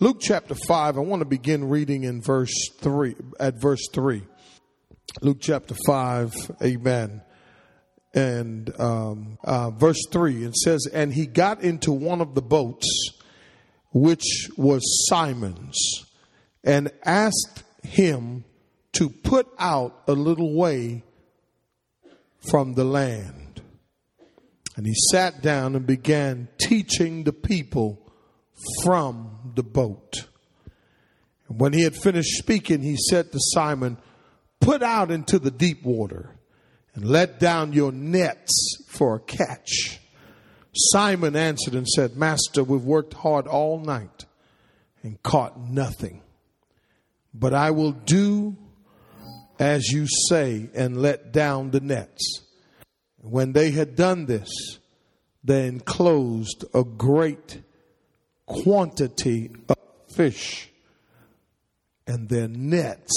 [0.00, 4.22] Luke chapter 5, I want to begin reading in verse 3, at verse 3.
[5.22, 6.32] Luke chapter 5,
[6.62, 7.20] amen.
[8.14, 12.86] And um, uh, verse 3, it says, And he got into one of the boats,
[13.92, 15.76] which was Simon's,
[16.62, 18.44] and asked him
[18.92, 21.02] to put out a little way
[22.48, 23.62] from the land.
[24.76, 28.08] And he sat down and began teaching the people
[28.84, 30.28] from the boat.
[31.48, 33.98] And when he had finished speaking, he said to Simon,
[34.60, 36.36] Put out into the deep water
[36.94, 38.52] and let down your nets
[38.88, 40.00] for a catch.
[40.72, 44.26] Simon answered and said, Master, we've worked hard all night
[45.02, 46.22] and caught nothing.
[47.34, 48.56] But I will do
[49.58, 52.42] as you say and let down the nets.
[53.16, 54.78] When they had done this,
[55.42, 57.62] they enclosed a great
[58.48, 59.76] quantity of
[60.08, 60.70] fish,
[62.06, 63.12] and their nets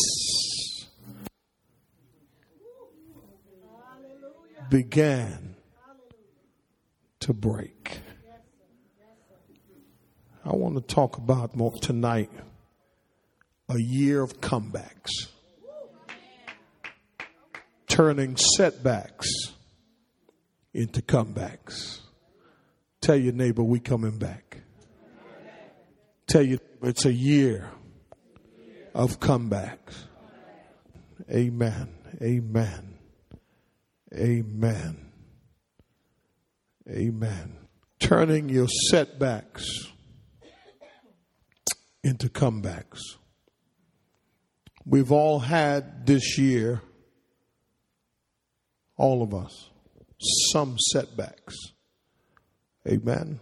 [4.70, 5.56] began
[7.22, 8.00] to break.
[10.44, 12.30] I want to talk about more tonight
[13.70, 15.12] a year of comebacks,
[17.88, 19.30] turning setbacks
[20.74, 22.00] into comebacks.
[23.00, 24.58] Tell your neighbor, we coming back.
[26.32, 27.70] Tell you, it's a year
[28.96, 30.06] of comebacks.
[31.30, 31.90] Amen.
[32.22, 32.98] Amen.
[34.16, 35.12] Amen.
[36.90, 37.58] Amen.
[38.00, 39.66] Turning your setbacks
[42.02, 43.02] into comebacks.
[44.86, 46.82] We've all had this year,
[48.96, 49.70] all of us,
[50.54, 51.58] some setbacks.
[52.88, 53.42] Amen.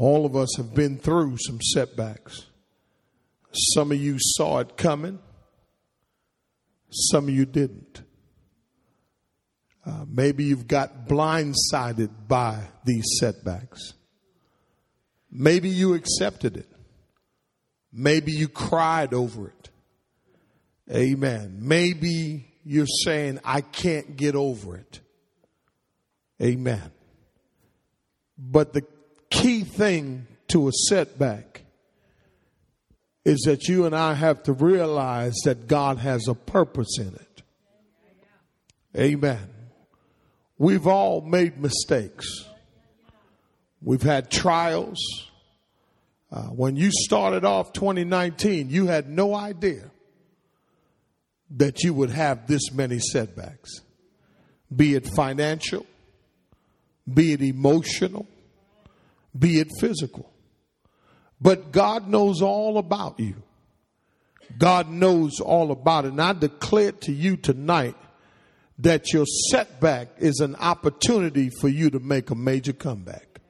[0.00, 2.46] All of us have been through some setbacks.
[3.52, 5.18] Some of you saw it coming,
[6.88, 8.00] some of you didn't.
[9.84, 13.92] Uh, maybe you've got blindsided by these setbacks.
[15.30, 16.72] Maybe you accepted it.
[17.92, 19.68] Maybe you cried over it.
[20.90, 21.58] Amen.
[21.60, 25.00] Maybe you're saying, I can't get over it.
[26.40, 26.90] Amen.
[28.38, 28.86] But the
[29.30, 31.62] key thing to a setback
[33.24, 37.42] is that you and I have to realize that God has a purpose in it.
[38.96, 39.48] Amen.
[40.58, 42.44] We've all made mistakes.
[43.82, 44.98] We've had trials.
[46.32, 49.90] Uh, when you started off 2019, you had no idea
[51.56, 53.80] that you would have this many setbacks,
[54.74, 55.86] be it financial,
[57.12, 58.26] be it emotional,
[59.38, 60.32] be it physical.
[61.40, 63.42] But God knows all about you.
[64.58, 66.08] God knows all about it.
[66.12, 67.96] And I declare to you tonight
[68.78, 73.40] that your setback is an opportunity for you to make a major comeback.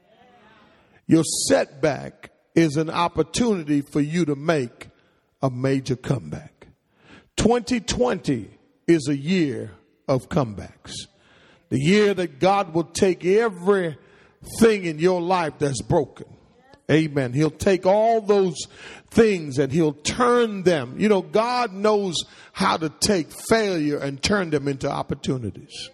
[1.07, 4.89] Your setback is an opportunity for you to make
[5.43, 6.67] a major comeback.
[7.37, 8.51] 2020
[8.87, 9.73] is a year
[10.07, 10.93] of comebacks.
[11.71, 13.97] The year that God will take every
[14.59, 16.27] thing in your life that's broken.
[16.91, 17.33] Amen.
[17.33, 18.56] He'll take all those
[19.11, 20.99] things and he'll turn them.
[20.99, 22.17] You know, God knows
[22.53, 25.91] how to take failure and turn them into opportunities.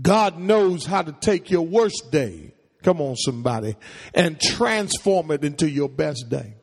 [0.00, 2.52] God knows how to take your worst day,
[2.82, 3.76] come on somebody,
[4.14, 6.54] and transform it into your best day.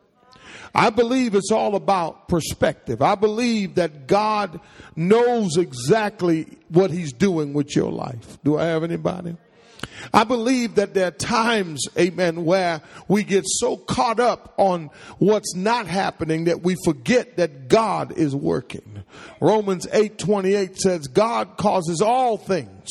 [0.73, 3.01] I believe it's all about perspective.
[3.01, 4.59] I believe that God
[4.97, 8.37] knows exactly what he's doing with your life.
[8.43, 9.37] Do I have anybody?
[10.13, 15.55] I believe that there are times, amen, where we get so caught up on what's
[15.55, 19.03] not happening that we forget that God is working.
[19.41, 22.89] Romans 8 28 says, God causes all things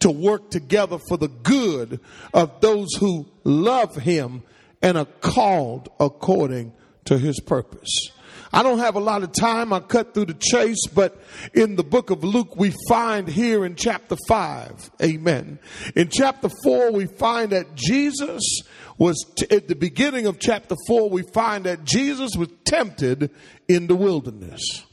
[0.00, 2.00] to work together for the good
[2.32, 4.42] of those who love him
[4.82, 6.72] and are called according
[7.04, 8.10] to his purpose.
[8.52, 9.72] I don't have a lot of time.
[9.72, 11.20] I cut through the chase, but
[11.54, 15.58] in the book of Luke, we find here in chapter 5, amen.
[15.94, 18.42] In chapter 4, we find that Jesus
[18.96, 23.30] was, t- at the beginning of chapter 4, we find that Jesus was tempted
[23.68, 24.84] in the wilderness.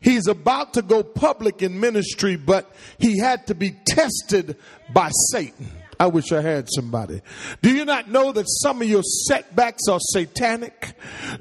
[0.00, 4.56] He's about to go public in ministry, but he had to be tested
[4.92, 5.70] by Satan.
[5.98, 7.22] I wish I had somebody.
[7.62, 10.94] Do you not know that some of your setbacks are satanic?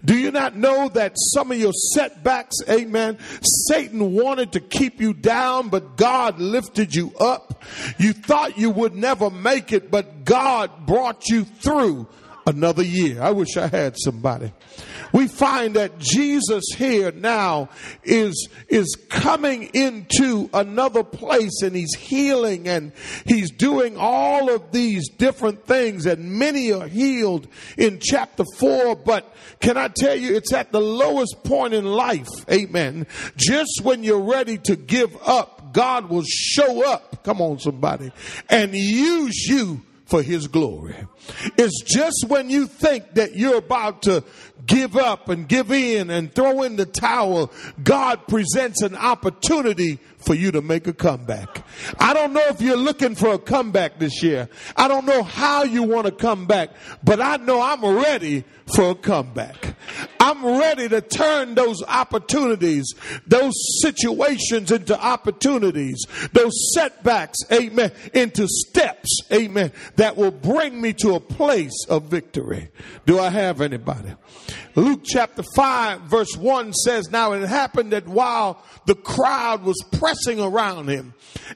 [0.03, 3.17] Do you not know that some of your setbacks, amen,
[3.67, 7.63] Satan wanted to keep you down, but God lifted you up?
[7.97, 12.07] You thought you would never make it, but God brought you through
[12.47, 13.21] another year.
[13.21, 14.53] I wish I had somebody.
[15.15, 17.69] We find that Jesus here now
[18.03, 22.91] is, is coming into another place and he's healing and
[23.25, 27.47] he's doing all of these different things and many are healed
[27.77, 28.97] in chapter four.
[28.97, 32.27] But can I tell you, it's at the lowest point in life.
[32.51, 33.07] Amen.
[33.38, 37.23] Just when you're ready to give up, God will show up.
[37.23, 38.12] Come on, somebody
[38.50, 40.95] and use you for his glory.
[41.57, 44.24] It's just when you think that you're about to
[44.66, 47.51] give up and give in and throw in the towel,
[47.83, 51.63] God presents an opportunity for you to make a comeback.
[52.00, 54.50] I don't know if you're looking for a comeback this year.
[54.75, 56.72] I don't know how you want to come back,
[57.04, 58.44] but I know I'm ready
[58.75, 59.75] for a comeback.
[60.19, 62.92] I'm ready to turn those opportunities,
[63.27, 71.14] those situations into opportunities, those setbacks, amen, into steps, amen, that will bring me to
[71.19, 72.69] place of victory.
[73.06, 74.13] Do I have anybody?
[74.75, 80.39] Luke chapter 5 verse 1 says, Now it happened that while the crowd was pressing
[80.39, 81.13] around him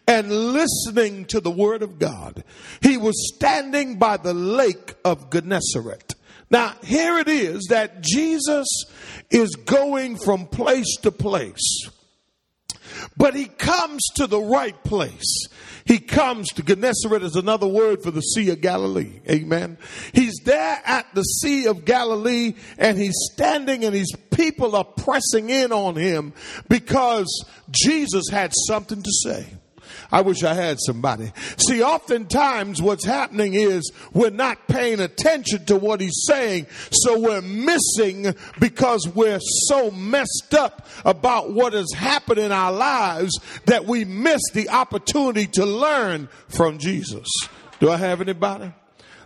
[0.07, 2.43] and listening to the word of God,
[2.81, 6.15] he was standing by the lake of Gennesaret.
[6.51, 8.67] Now, here it is that Jesus
[9.29, 11.89] is going from place to place.
[13.17, 15.47] But he comes to the right place.
[15.89, 19.21] He comes to Gennesaret is another word for the Sea of Galilee.
[19.27, 19.79] Amen.
[20.13, 25.49] He's there at the Sea of Galilee and he's standing and his people are pressing
[25.49, 26.33] in on him
[26.67, 29.47] because Jesus had something to say.
[30.11, 31.31] I wish I had somebody.
[31.57, 37.41] See, oftentimes what's happening is we're not paying attention to what he's saying, so we're
[37.41, 44.03] missing because we're so messed up about what has happened in our lives that we
[44.03, 47.27] miss the opportunity to learn from Jesus.
[47.79, 48.73] Do I have anybody?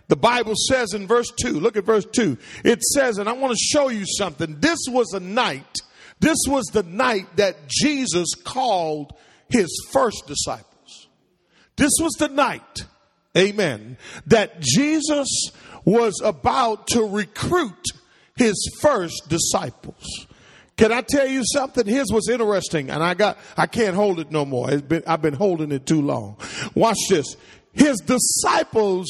[0.08, 2.36] The Bible says in verse 2, look at verse 2.
[2.62, 4.60] It says, and I want to show you something.
[4.60, 5.78] This was a night,
[6.20, 9.14] this was the night that Jesus called
[9.48, 10.73] his first disciple.
[11.76, 12.86] This was the night,
[13.36, 15.50] amen, that Jesus
[15.84, 17.84] was about to recruit
[18.36, 20.26] his first disciples.
[20.76, 21.86] Can I tell you something?
[21.86, 24.76] His was interesting, and I got I can't hold it no more.
[24.78, 26.36] Been, I've been holding it too long.
[26.74, 27.36] Watch this.
[27.72, 29.06] His disciples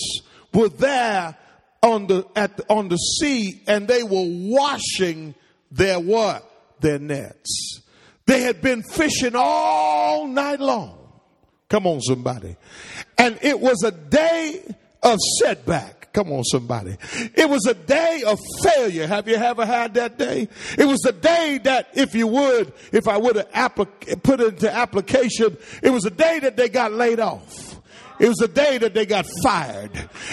[0.52, 1.36] were there
[1.82, 5.34] on the at on the sea, and they were washing
[5.70, 6.50] their what?
[6.80, 7.80] Their nets.
[8.26, 11.03] They had been fishing all night long.
[11.68, 12.56] Come on, somebody.
[13.18, 14.62] And it was a day
[15.02, 16.12] of setback.
[16.12, 16.96] Come on, somebody.
[17.34, 19.06] It was a day of failure.
[19.06, 20.48] Have you ever had that day?
[20.78, 24.54] It was a day that, if you would, if I would have applic- put it
[24.54, 27.74] into application, it was a day that they got laid off.
[28.20, 29.90] It was a day that they got fired.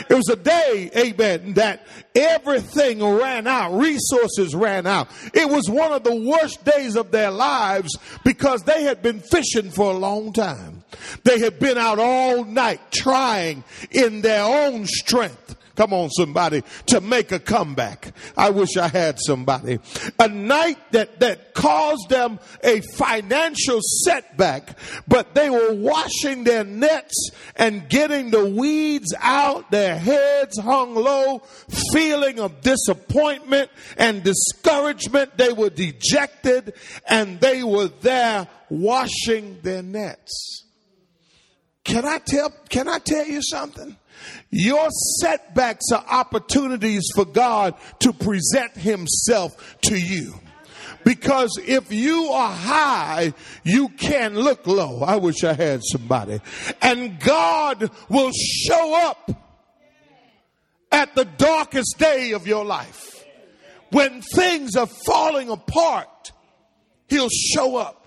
[0.08, 5.08] It was a day, amen, that everything ran out, resources ran out.
[5.34, 9.72] It was one of the worst days of their lives because they had been fishing
[9.72, 10.81] for a long time.
[11.24, 17.02] They had been out all night trying in their own strength Come on, somebody, to
[17.02, 18.14] make a comeback.
[18.38, 19.80] I wish I had somebody.
[20.20, 24.78] A night that, that caused them a financial setback,
[25.08, 31.40] but they were washing their nets and getting the weeds out, their heads hung low,
[31.94, 35.38] feeling of disappointment and discouragement.
[35.38, 36.74] They were dejected
[37.08, 40.66] and they were there washing their nets.
[41.84, 43.98] Can I tell, can I tell you something?
[44.52, 44.88] Your
[45.20, 50.36] setbacks are opportunities for God to present Himself to you.
[51.04, 53.34] Because if you are high,
[53.64, 55.02] you can look low.
[55.02, 56.40] I wish I had somebody.
[56.82, 59.32] And God will show up
[60.92, 63.26] at the darkest day of your life.
[63.92, 66.32] When things are falling apart,
[67.08, 67.98] He'll show up.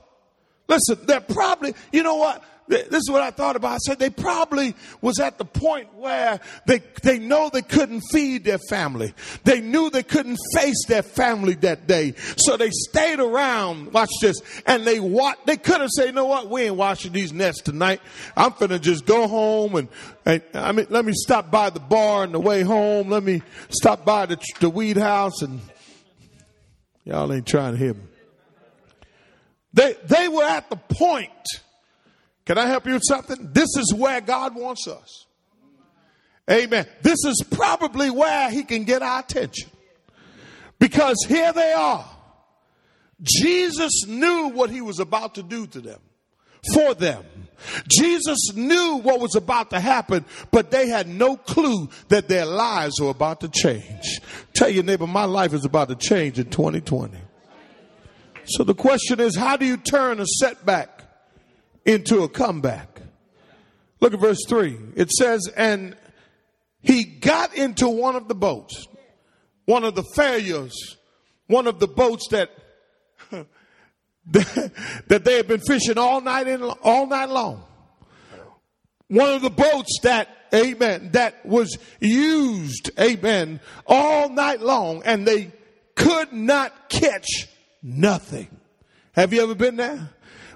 [0.68, 2.42] Listen, they're probably, you know what?
[2.66, 3.72] This is what I thought about.
[3.72, 8.44] I said they probably was at the point where they, they know they couldn't feed
[8.44, 9.14] their family.
[9.44, 12.14] They knew they couldn't face their family that day.
[12.36, 16.24] So they stayed around, watch this, and they watch, they could have said, you know
[16.24, 18.00] what, we ain't washing these nets tonight.
[18.36, 19.88] I'm finna just go home and,
[20.24, 23.10] and I mean, let me stop by the bar on the way home.
[23.10, 25.60] Let me stop by the, the weed house and
[27.04, 28.00] y'all ain't trying to hear me.
[29.74, 31.30] They, they were at the point
[32.44, 33.50] can I help you with something?
[33.52, 35.26] This is where God wants us.
[36.50, 36.86] Amen.
[37.02, 39.70] This is probably where He can get our attention.
[40.78, 42.04] Because here they are.
[43.22, 46.00] Jesus knew what He was about to do to them,
[46.74, 47.24] for them.
[47.88, 53.00] Jesus knew what was about to happen, but they had no clue that their lives
[53.00, 54.20] were about to change.
[54.52, 57.16] Tell your neighbor, my life is about to change in 2020.
[58.46, 60.93] So the question is, how do you turn a setback
[61.84, 63.00] into a comeback?
[64.00, 64.78] Look at verse 3.
[64.96, 65.96] It says, And
[66.80, 68.86] he got into one of the boats,
[69.64, 70.74] one of the failures,
[71.46, 72.50] one of the boats that
[74.26, 77.62] that they had been fishing all night in, all night long.
[79.08, 85.52] One of the boats that, amen, that was used, amen, all night long and they
[85.94, 87.48] could not catch
[87.82, 88.48] nothing.
[89.12, 90.10] Have you ever been there?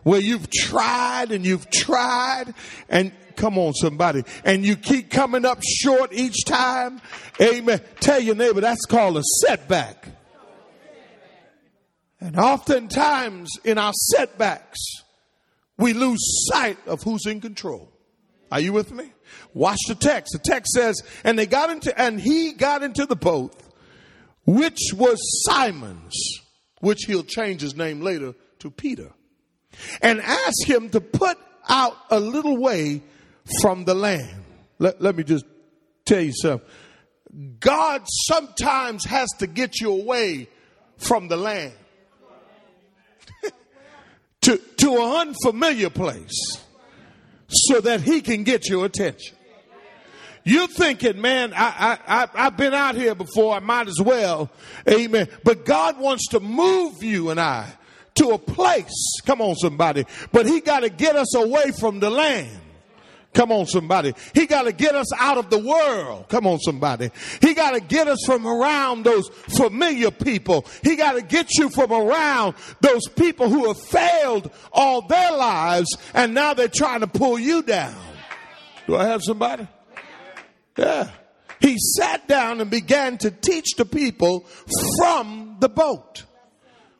[0.08, 2.54] Where you've tried and you've tried
[2.88, 7.02] and come on somebody and you keep coming up short each time.
[7.38, 7.82] Amen.
[8.00, 10.08] Tell your neighbor that's called a setback.
[12.22, 14.78] And oftentimes in our setbacks,
[15.76, 17.92] we lose sight of who's in control.
[18.50, 19.12] Are you with me?
[19.52, 20.32] Watch the text.
[20.32, 23.54] The text says, and they got into, and he got into the boat,
[24.46, 26.16] which was Simon's,
[26.80, 29.12] which he'll change his name later to Peter,
[30.00, 33.02] and asked him to put out a little way
[33.60, 34.44] from the land.
[34.78, 35.44] Let, let me just
[36.04, 36.66] tell you something.
[37.60, 40.48] God sometimes has to get you away
[40.96, 41.74] from the land
[44.42, 46.58] to, to an unfamiliar place
[47.48, 49.36] so that he can get your attention.
[50.44, 54.50] You're thinking, man, I, I, I, I've been out here before, I might as well.
[54.88, 55.28] Amen.
[55.44, 57.70] But God wants to move you and I
[58.18, 59.20] to a place.
[59.26, 60.04] Come on, somebody.
[60.32, 62.60] But he got to get us away from the land.
[63.34, 64.14] Come on, somebody.
[64.34, 66.28] He got to get us out of the world.
[66.28, 67.10] Come on, somebody.
[67.40, 70.66] He got to get us from around those familiar people.
[70.82, 75.88] He got to get you from around those people who have failed all their lives
[76.14, 77.94] and now they're trying to pull you down.
[78.86, 79.68] Do I have somebody?
[80.76, 81.10] Yeah.
[81.60, 84.46] He sat down and began to teach the people
[84.98, 86.24] from the boat.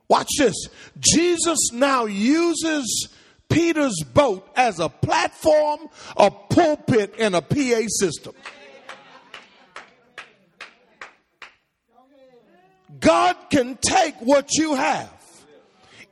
[0.09, 0.55] Watch this.
[0.99, 3.09] Jesus now uses
[3.49, 5.81] Peter's boat as a platform,
[6.17, 8.35] a pulpit, and a PA system.
[13.01, 15.13] God can take what you have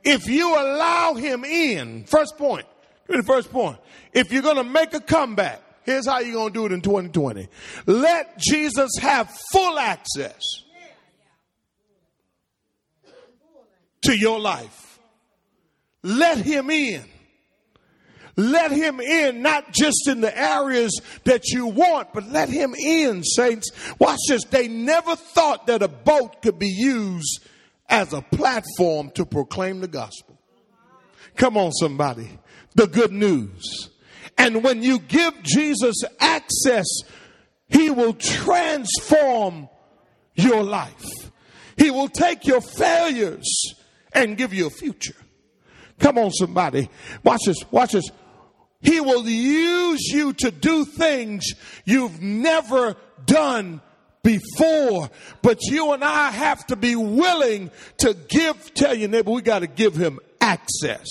[0.03, 2.05] if you allow him in.
[2.05, 2.65] First point.
[3.07, 3.77] The first point.
[4.13, 6.81] If you're going to make a comeback, here's how you're going to do it in
[6.81, 7.47] 2020.
[7.85, 10.41] Let Jesus have full access
[14.07, 14.99] to your life.
[16.01, 17.03] Let him in.
[18.37, 23.23] Let him in, not just in the areas that you want, but let him in,
[23.23, 23.69] saints.
[23.99, 24.45] Watch this.
[24.45, 27.45] They never thought that a boat could be used
[27.89, 30.39] as a platform to proclaim the gospel.
[31.35, 32.29] Come on, somebody.
[32.75, 33.89] The good news.
[34.37, 36.85] And when you give Jesus access,
[37.67, 39.67] he will transform
[40.35, 41.05] your life.
[41.75, 43.73] He will take your failures
[44.23, 45.15] and give you a future.
[45.99, 46.89] Come on, somebody.
[47.23, 47.57] Watch this.
[47.71, 48.09] Watch this.
[48.81, 51.45] He will use you to do things
[51.85, 52.95] you've never
[53.25, 53.81] done
[54.23, 55.09] before.
[55.41, 59.59] But you and I have to be willing to give, tell your neighbor, we got
[59.59, 61.07] to give him access.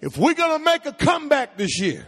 [0.00, 2.06] If we're going to make a comeback this year,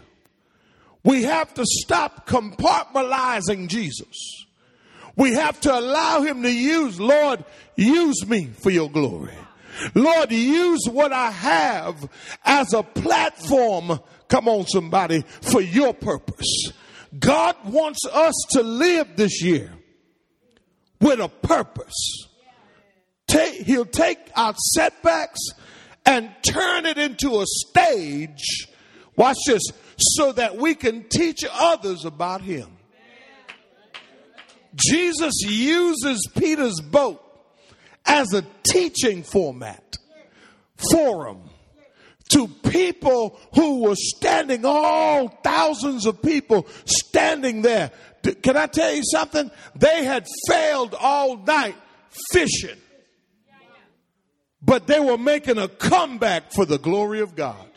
[1.05, 4.47] we have to stop compartmentalizing Jesus.
[5.17, 7.45] We have to allow him to use, Lord,
[7.77, 9.35] use me for your glory.
[9.95, 12.09] Lord, use what I have
[12.45, 16.73] as a platform, come on, somebody, for your purpose.
[17.19, 19.73] God wants us to live this year
[21.01, 22.29] with a purpose.
[23.27, 25.41] Take, he'll take our setbacks
[26.05, 28.69] and turn it into a stage,
[29.17, 29.63] watch this,
[29.97, 32.69] so that we can teach others about Him.
[34.75, 37.22] Jesus uses Peter's boat
[38.07, 39.97] as a teaching format,
[40.91, 41.51] forum
[42.31, 47.91] to people who were standing, all thousands of people standing there.
[48.43, 49.51] Can I tell you something?
[49.77, 51.77] They had failed all night
[52.31, 52.79] fishing,
[54.63, 57.69] but they were making a comeback for the glory of God.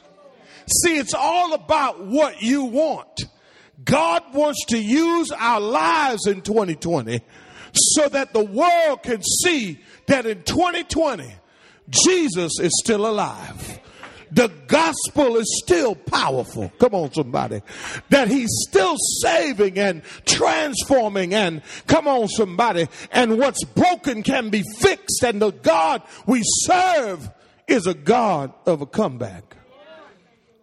[0.84, 3.26] See, it's all about what you want.
[3.84, 7.20] God wants to use our lives in 2020
[7.74, 11.34] so that the world can see that in 2020,
[11.90, 13.80] Jesus is still alive.
[14.32, 16.70] The gospel is still powerful.
[16.80, 17.62] Come on, somebody.
[18.10, 22.88] That he's still saving and transforming and come on, somebody.
[23.12, 25.24] And what's broken can be fixed.
[25.24, 27.30] And the God we serve
[27.68, 29.56] is a God of a comeback.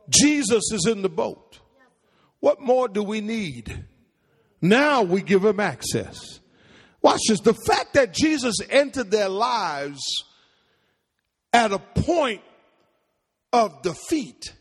[0.08, 1.60] Jesus is in the boat.
[2.40, 3.84] What more do we need?
[4.60, 6.40] Now we give him access.
[7.02, 7.40] Watch this.
[7.40, 10.00] The fact that Jesus entered their lives
[11.52, 12.40] at a point
[13.52, 14.54] of defeat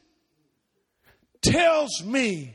[1.41, 2.53] tells me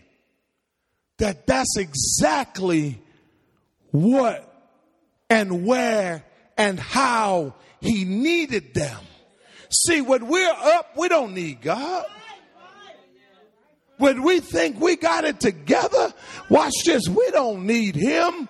[1.18, 3.00] that that's exactly
[3.90, 4.52] what
[5.30, 6.24] and where
[6.58, 9.00] and how he needed them.
[9.70, 12.06] See, when we're up, we don't need God.
[13.98, 16.12] When we think we got it together,
[16.50, 18.48] watch this, we don't need him.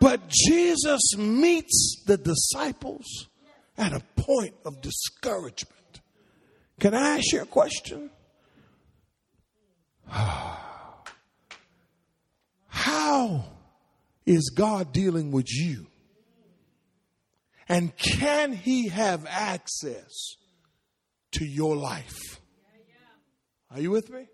[0.00, 3.28] But Jesus meets the disciples
[3.78, 6.00] at a point of discouragement.
[6.80, 8.10] Can I ask you a question?
[12.68, 13.44] How
[14.26, 15.86] is God dealing with you?
[17.68, 20.36] And can He have access
[21.32, 22.40] to your life?
[23.70, 24.26] Are you with me?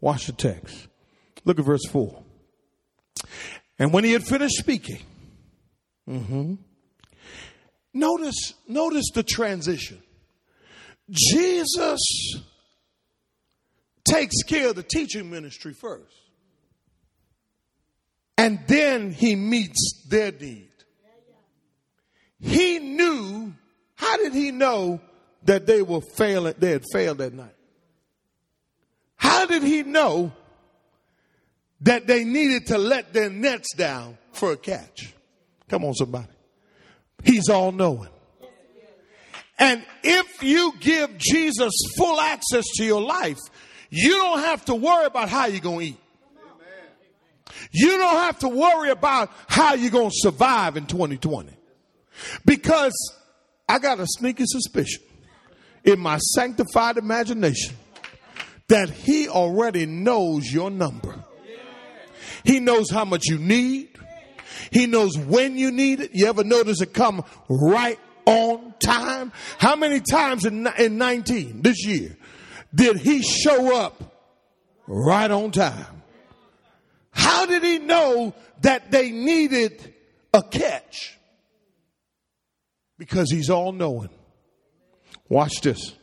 [0.00, 0.88] Watch the text.
[1.44, 2.22] Look at verse 4.
[3.78, 5.00] And when he had finished speaking,
[6.08, 6.54] mm-hmm,
[7.94, 10.02] notice, notice the transition.
[11.10, 12.00] Jesus
[14.04, 16.14] takes care of the teaching ministry first.
[18.38, 20.68] And then he meets their need.
[22.40, 23.52] He knew,
[23.96, 25.00] how did he know
[25.44, 27.54] that they were failing, they had failed that night?
[29.16, 30.32] How did he know
[31.82, 35.12] that they needed to let their nets down for a catch?
[35.70, 36.26] Come on, somebody.
[37.22, 38.08] He's all knowing.
[39.56, 43.38] And if you give Jesus full access to your life,
[43.88, 46.00] you don't have to worry about how you're going to eat.
[47.70, 51.52] You don't have to worry about how you're going to survive in 2020.
[52.44, 52.92] Because
[53.68, 55.02] I got a sneaky suspicion
[55.84, 57.76] in my sanctified imagination
[58.68, 61.14] that he already knows your number.
[62.44, 63.88] He knows how much you need.
[64.70, 66.10] He knows when you need it.
[66.14, 69.32] You ever notice it come right on time?
[69.58, 72.16] How many times in, in 19 this year
[72.74, 74.02] did he show up
[74.86, 76.02] right on time?
[77.12, 79.94] How did he know that they needed
[80.32, 81.18] a catch?
[82.98, 84.10] Because he's all knowing.
[85.28, 85.94] Watch this.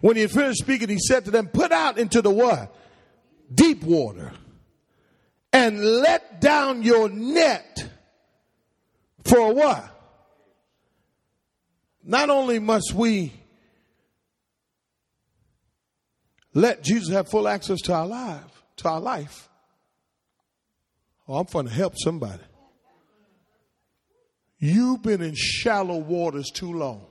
[0.00, 2.74] When he had finished speaking, he said to them, Put out into the what?
[3.52, 4.32] Deep water
[5.52, 7.88] and let down your net
[9.24, 9.84] for what?
[12.02, 13.32] Not only must we
[16.54, 19.48] let Jesus have full access to our life, to our life.
[21.28, 22.42] Oh, I'm trying to help somebody.
[24.58, 27.06] You've been in shallow waters too long.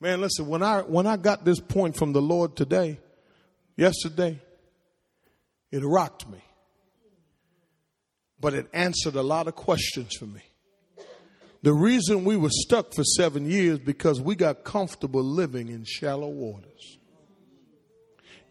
[0.00, 2.98] Man, listen, when I when I got this point from the Lord today,
[3.76, 4.40] yesterday,
[5.70, 6.42] it rocked me.
[8.40, 10.42] But it answered a lot of questions for me.
[11.62, 16.28] The reason we were stuck for seven years because we got comfortable living in shallow
[16.28, 16.98] waters.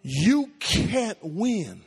[0.04, 1.82] You can't win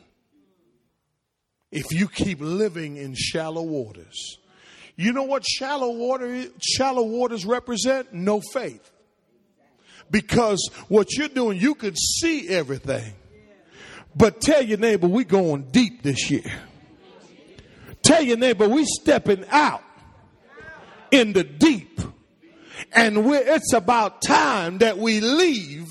[1.71, 4.38] if you keep living in shallow waters.
[4.97, 8.12] You know what shallow water shallow waters represent?
[8.12, 8.90] No faith.
[10.11, 13.14] Because what you're doing, you can see everything.
[14.14, 16.53] But tell your neighbor, we're going deep this year.
[18.03, 19.83] Tell your neighbor, we're stepping out
[21.11, 22.01] in the deep.
[22.92, 25.88] And it's about time that we leave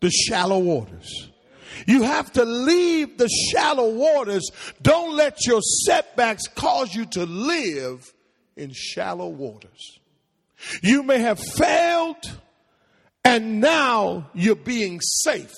[0.00, 1.30] the shallow waters.
[1.86, 4.50] You have to leave the shallow waters.
[4.80, 8.12] Don't let your setbacks cause you to live
[8.56, 9.98] in shallow waters.
[10.82, 12.38] You may have failed
[13.24, 15.52] and now you're being safe.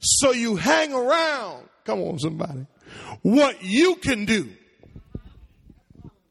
[0.00, 1.68] So you hang around.
[1.84, 2.66] Come on, somebody.
[3.22, 4.48] What you can do.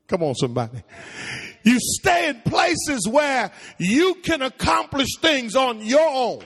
[0.08, 0.84] Come on, somebody.
[1.64, 6.44] You stay in places where you can accomplish things on your own.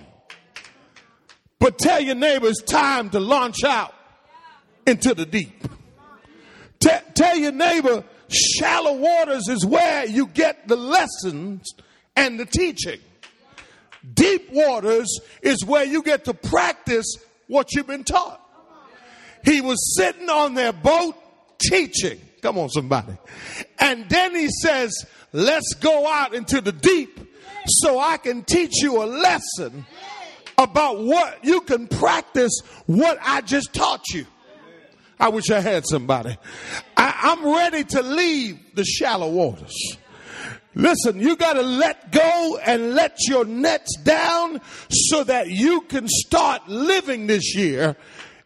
[1.60, 3.94] But tell your neighbors time to launch out
[4.86, 5.66] into the deep.
[6.80, 11.72] T- tell your neighbor shallow waters is where you get the lessons
[12.18, 13.00] and the teaching.
[14.14, 17.06] Deep waters is where you get to practice
[17.48, 18.40] what you've been taught.
[19.46, 21.16] He was sitting on their boat
[21.60, 22.20] teaching.
[22.42, 23.14] Come on, somebody.
[23.80, 27.20] And then he says, Let's go out into the deep
[27.66, 29.86] so I can teach you a lesson
[30.58, 34.28] about what you can practice what I just taught you.
[35.20, 36.38] I wish I had somebody.
[36.98, 39.98] I, am ready to leave the shallow waters.
[40.76, 44.60] Listen, you got to let go and let your nets down
[44.90, 47.96] so that you can start living this year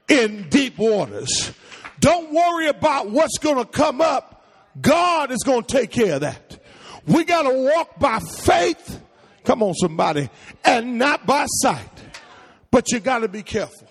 [0.09, 1.51] in deep waters.
[1.99, 4.45] Don't worry about what's going to come up.
[4.79, 6.59] God is going to take care of that.
[7.07, 9.01] We got to walk by faith.
[9.45, 10.29] Come on, somebody,
[10.65, 11.89] and not by sight.
[12.69, 13.87] But you got to be careful.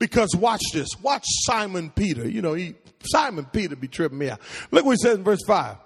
[0.00, 0.88] Because watch this.
[1.00, 2.28] Watch Simon Peter.
[2.28, 4.40] You know, he, Simon Peter be tripping me out.
[4.72, 5.76] Look what he says in verse 5.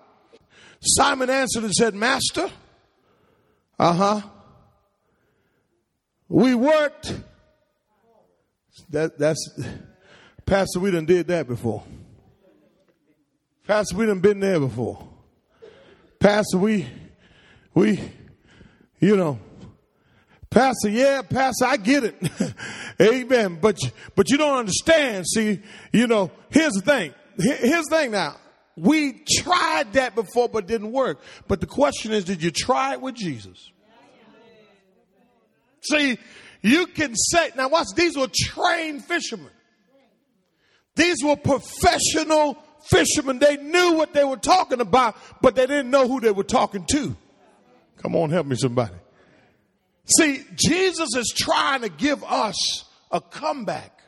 [0.86, 2.50] Simon answered and said, Master,
[3.78, 4.20] uh huh.
[6.28, 7.14] We worked.
[8.90, 9.60] That, that's,
[10.44, 11.82] Pastor, we done did that before.
[13.66, 15.06] Pastor, we done been there before.
[16.20, 16.86] Pastor, we,
[17.74, 18.00] we,
[19.00, 19.38] you know,
[20.50, 22.54] Pastor, yeah, Pastor, I get it.
[23.00, 23.58] Amen.
[23.60, 23.78] But,
[24.14, 25.26] but you don't understand.
[25.26, 25.60] See,
[25.92, 27.12] you know, here's the thing.
[27.36, 28.36] Here's the thing now.
[28.76, 31.20] We tried that before, but didn't work.
[31.48, 33.70] But the question is, did you try it with Jesus?
[35.80, 36.18] See,
[36.62, 39.50] you can say, now watch, these were trained fishermen.
[40.94, 42.58] These were professional
[42.90, 43.38] fishermen.
[43.38, 46.84] They knew what they were talking about, but they didn't know who they were talking
[46.90, 47.16] to.
[48.02, 48.94] Come on, help me somebody.
[50.18, 54.00] See, Jesus is trying to give us a comeback.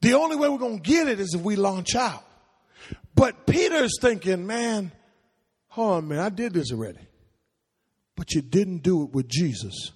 [0.00, 2.24] The only way we're going to get it is if we launch out.
[3.18, 4.92] But Peter's thinking, man,
[5.66, 7.00] hold on, man, I did this already.
[8.14, 9.90] But you didn't do it with Jesus.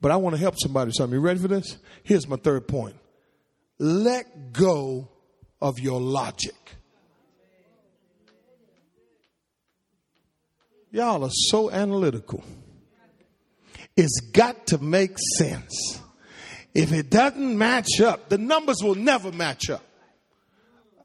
[0.00, 1.18] But I want to help somebody something.
[1.18, 1.76] You ready for this?
[2.04, 2.94] Here's my third point.
[3.80, 5.08] Let go
[5.60, 6.54] of your logic.
[10.92, 12.44] Y'all are so analytical.
[13.96, 16.00] It's got to make sense.
[16.74, 19.82] If it doesn't match up, the numbers will never match up.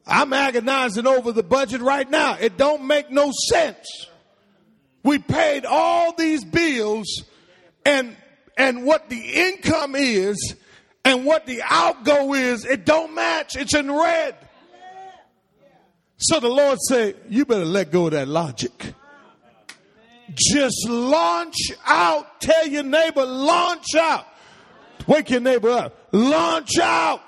[0.08, 2.36] I'm agonizing over the budget right now.
[2.40, 4.06] It don't make no sense.
[5.02, 7.22] We paid all these bills
[7.84, 8.16] and
[8.56, 10.56] and what the income is
[11.04, 13.56] and what the outgo is, it don't match.
[13.56, 14.34] It's in red.
[16.16, 18.92] So the Lord said, you better let go of that logic.
[20.34, 22.40] Just launch out.
[22.40, 24.26] Tell your neighbor, launch out.
[25.06, 26.08] Wake your neighbor up.
[26.12, 27.22] Launch out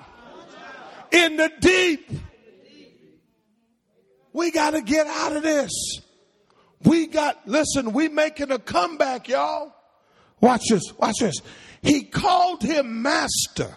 [1.12, 2.10] in the deep.
[4.32, 6.00] We got to get out of this.
[6.82, 9.74] We got, listen, we making a comeback, y'all.
[10.40, 11.36] Watch this, watch this.
[11.82, 13.76] He called him master,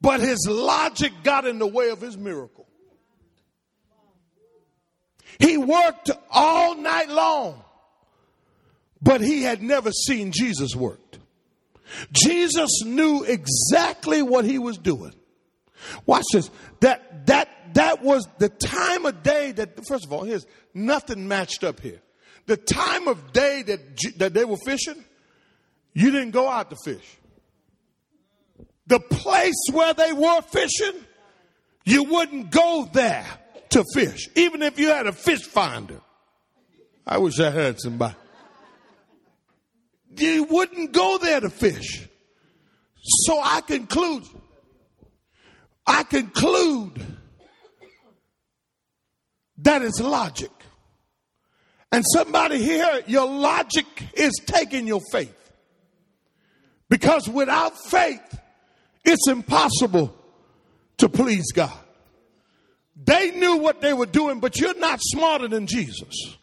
[0.00, 2.66] but his logic got in the way of his miracle.
[5.38, 7.64] He worked all night long,
[9.00, 11.00] but he had never seen Jesus work.
[12.12, 15.14] Jesus knew exactly what he was doing.
[16.06, 16.50] Watch this.
[16.80, 21.64] That that that was the time of day that, first of all, here's nothing matched
[21.64, 22.00] up here.
[22.46, 23.80] The time of day that,
[24.18, 25.04] that they were fishing,
[25.92, 27.18] you didn't go out to fish.
[28.86, 31.04] The place where they were fishing,
[31.84, 33.26] you wouldn't go there
[33.70, 36.00] to fish, even if you had a fish finder.
[37.06, 38.14] I wish I had somebody.
[40.16, 42.08] You wouldn't go there to fish.
[43.02, 44.24] So I conclude,
[45.86, 47.00] I conclude
[49.62, 50.50] that is logic.
[51.90, 55.36] And somebody here, your logic is taking your faith.
[56.88, 58.38] Because without faith,
[59.04, 60.14] it's impossible
[60.98, 61.72] to please God.
[63.04, 66.36] They knew what they were doing, but you're not smarter than Jesus.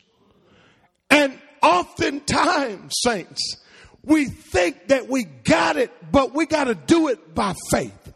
[1.10, 3.58] And oftentimes, saints,
[4.04, 8.14] we think that we got it, but we got to do it by faith.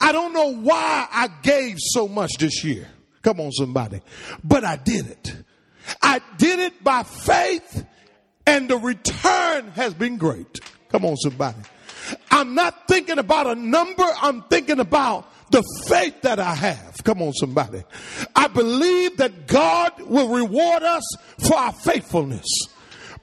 [0.00, 2.88] I don't know why I gave so much this year.
[3.22, 4.00] Come on, somebody.
[4.42, 5.34] But I did it.
[6.02, 7.84] I did it by faith,
[8.46, 10.60] and the return has been great.
[10.88, 11.58] Come on, somebody.
[12.30, 17.02] I'm not thinking about a number, I'm thinking about the faith that I have.
[17.04, 17.82] Come on, somebody.
[18.34, 21.02] I believe that God will reward us
[21.38, 22.46] for our faithfulness.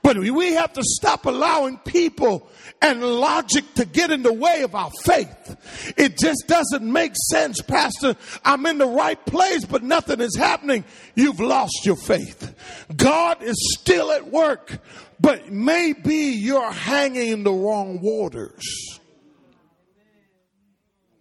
[0.08, 2.50] But we have to stop allowing people
[2.82, 5.94] and logic to get in the way of our faith.
[5.98, 8.16] It just doesn't make sense, Pastor.
[8.46, 10.86] I'm in the right place, but nothing is happening.
[11.16, 12.56] You've lost your faith.
[12.96, 14.80] God is still at work,
[15.20, 18.64] but maybe you're hanging in the wrong waters.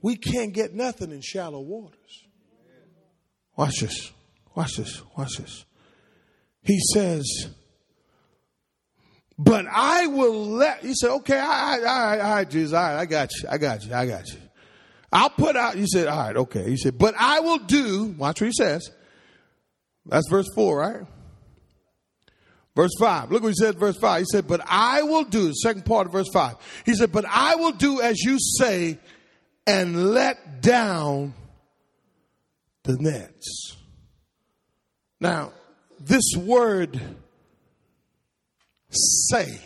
[0.01, 2.25] We can't get nothing in shallow waters.
[3.57, 4.13] Watch this.
[4.55, 5.03] Watch this.
[5.19, 5.65] Watch this.
[6.63, 7.49] He says,
[9.39, 12.83] but I will let, he said, okay, all right, all right, all right, Jesus, all
[12.83, 14.39] right, I got you, I got you, I got you.
[15.13, 16.69] I'll put out, he said, all right, okay.
[16.69, 18.91] He said, but I will do, watch what he says.
[20.07, 21.07] That's verse four, right?
[22.77, 23.33] Verse 5.
[23.33, 24.21] Look what he said, verse 5.
[24.21, 26.57] He said, But I will do, second part of verse 5.
[26.85, 28.99] He said, But I will do as you say
[29.67, 31.33] and let down
[32.85, 33.77] the nets.
[35.21, 35.53] Now,
[35.99, 37.01] this word
[38.91, 39.61] say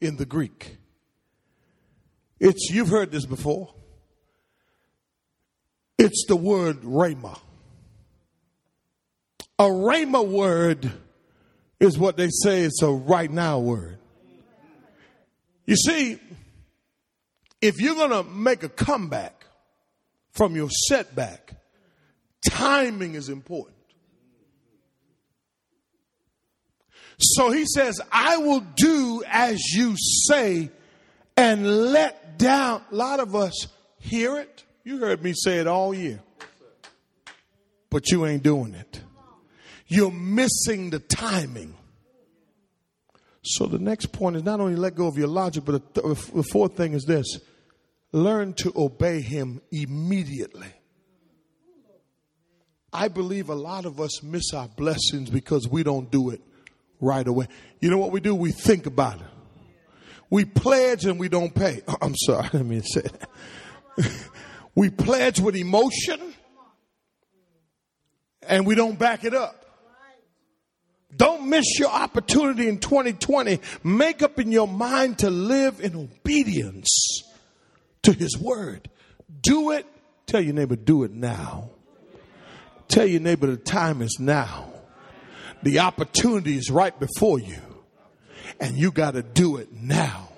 [0.00, 0.76] in the Greek,
[2.40, 3.72] it's, you've heard this before.
[5.98, 7.38] It's the word rhema.
[9.58, 10.90] A rhema word
[11.78, 13.98] is what they say it's a right now word.
[15.66, 16.18] You see,
[17.60, 19.46] if you're going to make a comeback
[20.32, 21.54] from your setback,
[22.48, 23.76] timing is important.
[27.22, 30.70] So he says, I will do as you say
[31.36, 32.82] and let down.
[32.90, 34.64] A lot of us hear it.
[34.84, 36.20] You heard me say it all year.
[37.90, 39.00] But you ain't doing it.
[39.86, 41.74] You're missing the timing.
[43.42, 46.76] So the next point is not only let go of your logic, but the, fourth
[46.76, 47.38] thing is this
[48.12, 50.72] learn to obey him immediately.
[52.92, 56.40] I believe a lot of us miss our blessings because we don't do it
[57.02, 57.48] right away.
[57.80, 58.34] You know what we do?
[58.34, 59.26] We think about it.
[60.30, 61.82] We pledge and we don't pay.
[61.86, 64.08] Oh, I'm sorry, let me say that.
[64.74, 66.18] we pledge with emotion
[68.48, 69.58] and we don't back it up.
[71.14, 73.60] Don't miss your opportunity in 2020.
[73.84, 77.22] Make up in your mind to live in obedience
[78.02, 78.88] to his word.
[79.42, 79.84] Do it.
[80.26, 81.70] Tell your neighbor, do it now.
[82.88, 84.71] Tell your neighbor the time is now.
[85.62, 87.60] The opportunity is right before you.
[88.60, 90.28] And you got to do it now.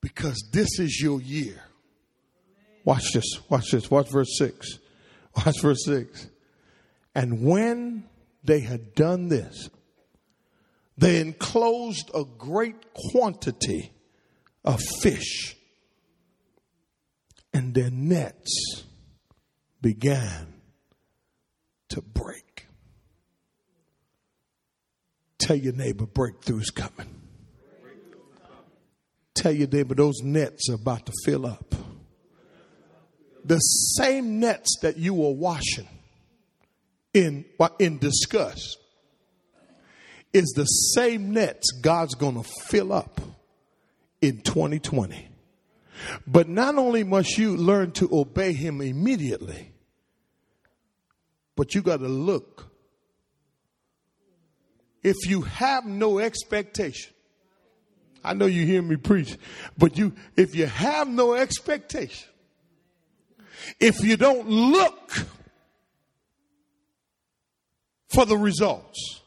[0.00, 1.60] Because this is your year.
[2.84, 3.24] Watch this.
[3.48, 3.90] Watch this.
[3.90, 4.78] Watch verse 6.
[5.36, 6.28] Watch verse 6.
[7.14, 8.04] And when
[8.44, 9.68] they had done this,
[10.96, 13.92] they enclosed a great quantity
[14.64, 15.56] of fish,
[17.52, 18.84] and their nets
[19.80, 20.54] began
[21.88, 22.51] to break.
[25.42, 27.20] Tell your neighbor, breakthrough's coming.
[29.34, 31.74] Tell your neighbor, those nets are about to fill up.
[33.44, 35.88] The same nets that you were washing
[37.12, 37.44] in,
[37.80, 38.78] in disgust
[40.32, 43.20] is the same nets God's going to fill up
[44.20, 45.28] in 2020.
[46.26, 49.72] But not only must you learn to obey Him immediately,
[51.56, 52.71] but you got to look.
[55.02, 57.12] If you have no expectation,
[58.24, 59.36] I know you hear me preach,
[59.76, 62.28] but you, if you have no expectation,
[63.80, 65.26] if you don't look
[68.12, 69.22] for the results.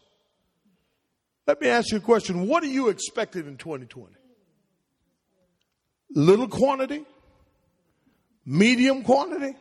[1.47, 2.47] Let me ask you a question.
[2.47, 4.13] What are you expecting in 2020?
[6.11, 7.03] Little quantity,
[8.45, 9.55] medium quantity,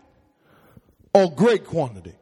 [1.12, 2.14] or great quantity?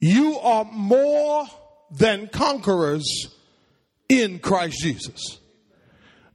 [0.00, 1.46] You are more
[1.92, 3.28] than conquerors
[4.08, 5.38] in Christ Jesus.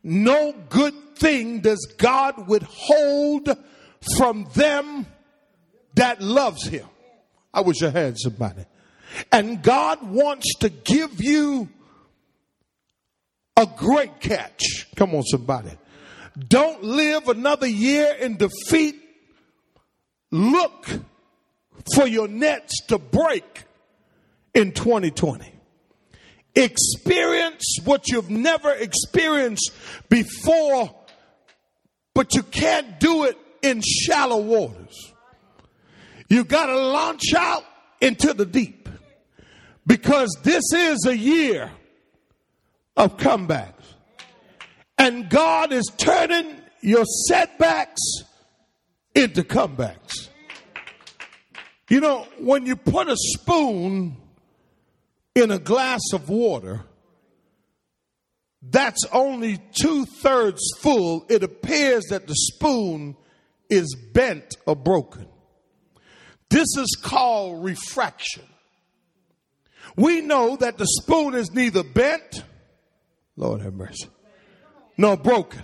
[0.04, 3.50] No good thing does God withhold
[4.18, 5.06] from them
[5.96, 6.88] that loves him.
[7.54, 8.66] I wish I had somebody.
[9.32, 11.70] And God wants to give you
[13.56, 14.88] a great catch.
[14.96, 15.72] Come on, somebody.
[16.38, 18.96] Don't live another year in defeat.
[20.30, 20.88] Look
[21.96, 23.64] for your nets to break
[24.58, 25.54] in 2020.
[26.56, 29.72] Experience what you've never experienced
[30.10, 30.96] before,
[32.16, 35.14] but you can't do it in shallow waters.
[36.28, 37.64] You got to launch out
[38.02, 38.90] into the deep
[39.86, 41.70] because this is a year
[42.98, 43.74] of comebacks.
[44.98, 48.02] And God is turning your setbacks
[49.14, 50.30] into comebacks.
[51.92, 54.18] You know, when you put a spoon
[55.38, 56.82] in a glass of water,
[58.60, 61.28] that's only two thirds full.
[61.30, 63.16] It appears that the spoon
[63.70, 65.28] is bent or broken.
[66.50, 68.46] This is called refraction.
[69.96, 72.44] We know that the spoon is neither bent,
[73.36, 74.08] Lord have mercy,
[74.98, 75.62] nor broken.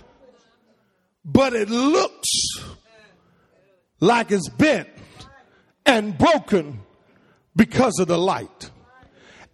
[1.24, 2.28] But it looks
[3.98, 4.88] like it's bent
[5.84, 6.80] and broken
[7.56, 8.70] because of the light.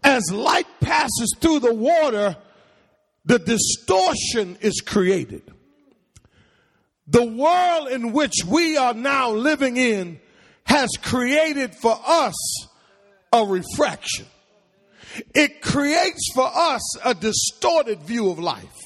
[0.03, 2.37] As light passes through the water,
[3.25, 5.43] the distortion is created.
[7.07, 10.21] The world in which we are now living in
[10.65, 12.35] has created for us
[13.33, 14.27] a refraction.
[15.35, 18.77] it creates for us a distorted view of life.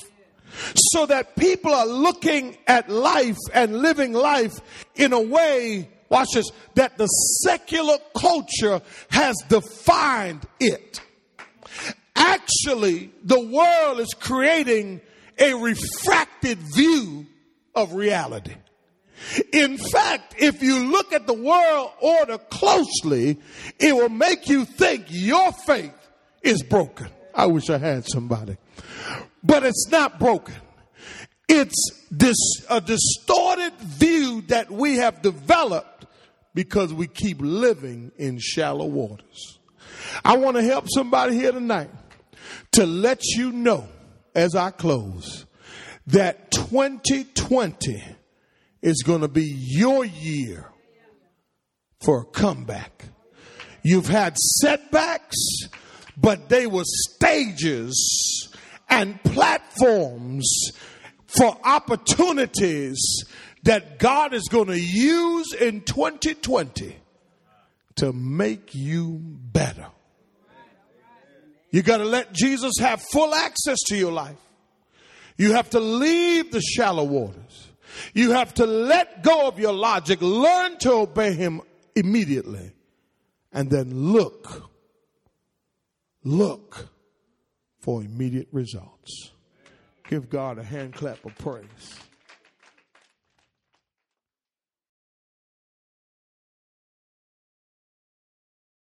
[0.92, 4.52] So that people are looking at life and living life
[4.94, 6.46] in a way, watch this,
[6.76, 11.00] that the secular culture has defined it.
[12.24, 15.00] Actually, the world is creating
[15.38, 17.26] a refracted view
[17.74, 18.54] of reality.
[19.52, 23.38] In fact, if you look at the world order closely,
[23.78, 25.94] it will make you think your faith
[26.42, 27.08] is broken.
[27.34, 28.56] I wish I had somebody.
[29.42, 30.54] But it's not broken.
[31.46, 32.36] It's this
[32.70, 36.06] a distorted view that we have developed
[36.54, 39.58] because we keep living in shallow waters.
[40.24, 41.90] I want to help somebody here tonight
[42.74, 43.88] to let you know
[44.34, 45.46] as I close
[46.08, 48.02] that 2020
[48.82, 50.72] is going to be your year
[52.04, 53.04] for a comeback.
[53.84, 55.36] You've had setbacks,
[56.16, 58.52] but they were stages
[58.90, 60.72] and platforms
[61.26, 63.24] for opportunities
[63.62, 66.96] that God is going to use in 2020
[67.96, 69.86] to make you better.
[71.74, 74.38] You got to let Jesus have full access to your life.
[75.36, 77.66] You have to leave the shallow waters.
[78.12, 81.62] You have to let go of your logic, learn to obey Him
[81.96, 82.70] immediately,
[83.52, 84.70] and then look,
[86.22, 86.90] look
[87.80, 89.32] for immediate results.
[90.08, 91.98] Give God a hand clap of praise.